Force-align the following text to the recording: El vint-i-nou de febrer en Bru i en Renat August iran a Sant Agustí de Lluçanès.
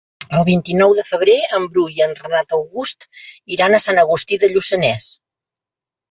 El 0.37 0.43
vint-i-nou 0.45 0.93
de 0.99 1.03
febrer 1.09 1.33
en 1.57 1.67
Bru 1.75 1.83
i 1.97 2.01
en 2.05 2.15
Renat 2.21 2.55
August 2.57 3.05
iran 3.57 3.75
a 3.75 3.81
Sant 3.83 4.01
Agustí 4.05 4.41
de 4.45 4.49
Lluçanès. 4.55 5.11